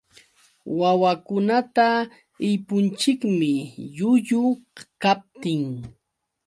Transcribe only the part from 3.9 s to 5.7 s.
llullu kaptin.